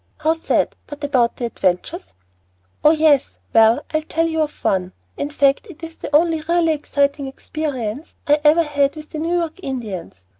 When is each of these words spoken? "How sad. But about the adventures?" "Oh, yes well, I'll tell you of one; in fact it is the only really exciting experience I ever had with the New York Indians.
"How 0.17 0.33
sad. 0.33 0.75
But 0.87 1.03
about 1.03 1.35
the 1.35 1.45
adventures?" 1.45 2.15
"Oh, 2.83 2.89
yes 2.89 3.37
well, 3.53 3.85
I'll 3.93 4.01
tell 4.01 4.27
you 4.27 4.41
of 4.41 4.63
one; 4.63 4.93
in 5.15 5.29
fact 5.29 5.67
it 5.69 5.83
is 5.83 5.97
the 5.97 6.15
only 6.15 6.41
really 6.41 6.71
exciting 6.73 7.27
experience 7.27 8.15
I 8.27 8.41
ever 8.43 8.63
had 8.63 8.95
with 8.95 9.11
the 9.11 9.19
New 9.19 9.37
York 9.37 9.59
Indians. 9.61 10.25